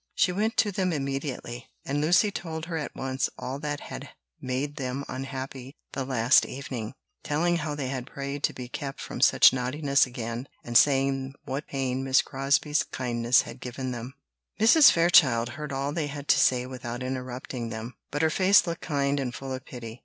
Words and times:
She 0.15 0.31
went 0.31 0.57
to 0.57 0.71
them 0.71 0.91
immediately, 0.91 1.67
and 1.85 2.01
Lucy 2.01 2.31
told 2.31 2.65
her 2.65 2.75
at 2.75 2.95
once 2.95 3.29
all 3.37 3.59
that 3.59 3.81
had 3.81 4.09
made 4.41 4.77
them 4.77 5.05
unhappy 5.07 5.77
the 5.93 6.03
last 6.05 6.43
evening, 6.43 6.95
telling 7.23 7.57
how 7.57 7.75
they 7.75 7.89
had 7.89 8.07
prayed 8.07 8.41
to 8.45 8.53
be 8.53 8.67
kept 8.67 8.99
from 8.99 9.21
such 9.21 9.53
naughtiness 9.53 10.07
again, 10.07 10.47
and 10.63 10.75
saying 10.75 11.35
what 11.45 11.67
pain 11.67 12.03
Miss 12.03 12.23
Crosbie's 12.23 12.81
kindness 12.81 13.43
had 13.43 13.59
given 13.61 13.91
them. 13.91 14.15
Mrs. 14.59 14.89
Fairchild 14.91 15.49
heard 15.49 15.71
all 15.71 15.91
they 15.93 16.07
had 16.07 16.27
to 16.29 16.39
say 16.39 16.65
without 16.65 17.03
interrupting 17.03 17.69
them, 17.69 17.93
but 18.09 18.23
her 18.23 18.31
face 18.31 18.65
looked 18.65 18.81
kind 18.81 19.19
and 19.19 19.35
full 19.35 19.53
of 19.53 19.63
pity. 19.65 19.99